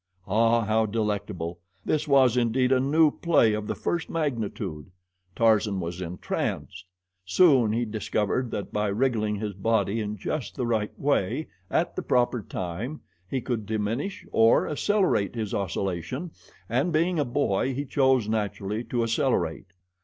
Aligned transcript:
Ah, 0.25 0.61
how 0.65 0.87
delectable! 0.87 1.59
This 1.85 2.07
was 2.07 2.35
indeed 2.35 2.71
a 2.71 2.79
new 2.79 3.11
play 3.11 3.53
of 3.53 3.67
the 3.67 3.75
first 3.75 4.09
magnitude. 4.09 4.89
Tarzan 5.35 5.79
was 5.79 6.01
entranced. 6.01 6.85
Soon 7.23 7.71
he 7.71 7.85
discovered 7.85 8.49
that 8.49 8.73
by 8.73 8.87
wriggling 8.87 9.35
his 9.35 9.53
body 9.53 9.99
in 10.01 10.17
just 10.17 10.55
the 10.55 10.65
right 10.65 10.97
way 10.99 11.49
at 11.69 11.95
the 11.95 12.01
proper 12.01 12.41
time 12.41 13.01
he 13.29 13.41
could 13.41 13.67
diminish 13.67 14.25
or 14.31 14.67
accelerate 14.67 15.35
his 15.35 15.53
oscillation, 15.53 16.31
and, 16.67 16.91
being 16.91 17.19
a 17.19 17.23
boy, 17.23 17.75
he 17.75 17.85
chose, 17.85 18.27
naturally, 18.27 18.83
to 18.85 19.03
accelerate. 19.03 19.67